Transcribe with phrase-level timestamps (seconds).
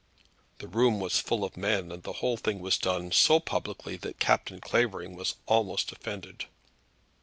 [0.57, 4.17] The room was full of men, and the whole thing was done so publicly that
[4.19, 6.45] Captain Clavering was almost offended.